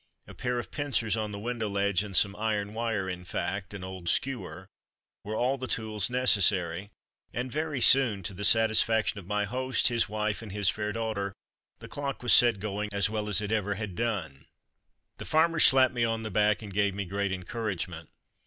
A 0.25 0.33
pair 0.33 0.57
of 0.57 0.71
pincers 0.71 1.15
on 1.15 1.31
the 1.31 1.37
window 1.37 1.69
ledge 1.69 2.01
and 2.01 2.17
some 2.17 2.35
iron 2.35 2.73
wire, 2.73 3.07
in 3.07 3.23
fact, 3.23 3.71
an 3.71 3.83
old 3.83 4.09
skewer, 4.09 4.65
were 5.23 5.35
all 5.35 5.59
the 5.59 5.67
tools 5.67 6.09
necessary; 6.09 6.89
and 7.35 7.51
very 7.51 7.79
soon, 7.79 8.23
to 8.23 8.33
the 8.33 8.43
satisfaction 8.43 9.19
of 9.19 9.27
my 9.27 9.45
host, 9.45 9.89
his 9.89 10.09
wife, 10.09 10.41
and 10.41 10.53
his 10.53 10.69
fair 10.69 10.91
daughter, 10.91 11.33
the 11.77 11.87
clock 11.87 12.23
was 12.23 12.33
set 12.33 12.59
going 12.59 12.89
as 12.91 13.11
well 13.11 13.29
as 13.29 13.41
it 13.41 13.51
ever 13.51 13.75
had 13.75 13.93
done. 13.93 14.47
The 15.19 15.25
farmer 15.25 15.59
slapped 15.59 15.93
me 15.93 16.03
on 16.03 16.23
the 16.23 16.31
back 16.31 16.63
and 16.63 16.73
gave 16.73 16.95
me 16.95 17.05
great 17.05 17.31
encouragement. 17.31 18.09